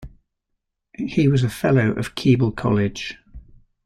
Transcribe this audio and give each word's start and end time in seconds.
He 0.97 1.27
was 1.27 1.43
a 1.43 1.47
Fellow 1.47 1.91
of 1.91 2.15
Keble 2.15 2.53
College. 2.55 3.19